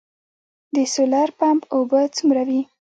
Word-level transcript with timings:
د 0.75 0.77
سولر 0.93 1.29
پمپ 1.39 1.61
اوبه 1.75 2.01
څومره 2.17 2.41
وي؟ 2.47 2.61